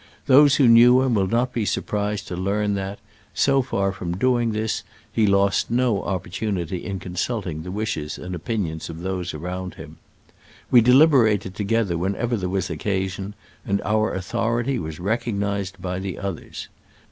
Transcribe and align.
Those 0.25 0.55
who 0.55 0.67
knew 0.67 1.03
him 1.03 1.13
will 1.13 1.27
not 1.27 1.53
be 1.53 1.63
surprised 1.63 2.27
to 2.29 2.35
learn 2.35 2.73
that, 2.73 2.97
so 3.35 3.61
far 3.61 3.91
from 3.91 4.17
doing 4.17 4.51
this, 4.51 4.81
he 5.11 5.27
lost 5.27 5.69
no 5.69 6.01
opportunity 6.01 6.83
in 6.83 6.97
consult 6.99 7.45
ing 7.45 7.61
the 7.61 7.69
wishes 7.69 8.17
and 8.17 8.33
opinions 8.33 8.89
of 8.89 9.01
those 9.01 9.35
around 9.35 9.75
him. 9.75 9.97
We 10.71 10.81
deliberated 10.81 11.53
together 11.53 11.99
whenever 11.99 12.35
there 12.35 12.49
was 12.49 12.71
occasion, 12.71 13.35
and 13.63 13.79
our 13.83 14.11
authority 14.11 14.79
was 14.79 14.99
recognized 14.99 15.79
by 15.79 15.99
the 15.99 16.17
others. 16.17 16.67